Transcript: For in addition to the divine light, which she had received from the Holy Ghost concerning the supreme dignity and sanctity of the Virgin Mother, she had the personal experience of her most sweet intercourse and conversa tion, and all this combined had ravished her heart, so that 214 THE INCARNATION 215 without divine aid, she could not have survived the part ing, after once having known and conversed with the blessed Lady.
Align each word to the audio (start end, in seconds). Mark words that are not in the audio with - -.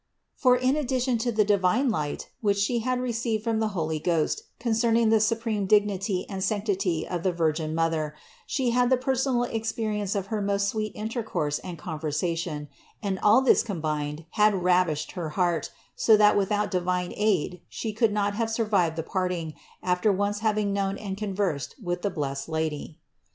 For 0.35 0.55
in 0.57 0.75
addition 0.75 1.19
to 1.19 1.31
the 1.31 1.45
divine 1.45 1.91
light, 1.91 2.31
which 2.41 2.57
she 2.57 2.79
had 2.79 2.99
received 2.99 3.43
from 3.43 3.59
the 3.59 3.67
Holy 3.77 3.99
Ghost 3.99 4.45
concerning 4.59 5.09
the 5.09 5.19
supreme 5.19 5.67
dignity 5.67 6.25
and 6.27 6.43
sanctity 6.43 7.07
of 7.07 7.21
the 7.21 7.31
Virgin 7.31 7.75
Mother, 7.75 8.15
she 8.47 8.71
had 8.71 8.89
the 8.89 8.97
personal 8.97 9.43
experience 9.43 10.15
of 10.15 10.25
her 10.33 10.41
most 10.41 10.67
sweet 10.69 10.91
intercourse 10.95 11.59
and 11.59 11.77
conversa 11.77 12.35
tion, 12.35 12.67
and 13.03 13.19
all 13.19 13.43
this 13.43 13.61
combined 13.61 14.25
had 14.31 14.63
ravished 14.63 15.11
her 15.11 15.29
heart, 15.37 15.69
so 15.95 16.17
that 16.17 16.31
214 16.31 16.71
THE 16.71 16.77
INCARNATION 16.79 17.11
215 17.11 17.13
without 17.13 17.13
divine 17.13 17.13
aid, 17.53 17.61
she 17.69 17.93
could 17.93 18.11
not 18.11 18.33
have 18.33 18.49
survived 18.49 18.95
the 18.95 19.03
part 19.03 19.31
ing, 19.31 19.53
after 19.83 20.11
once 20.11 20.39
having 20.39 20.73
known 20.73 20.97
and 20.97 21.15
conversed 21.15 21.75
with 21.79 22.01
the 22.01 22.09
blessed 22.09 22.49
Lady. 22.49 22.97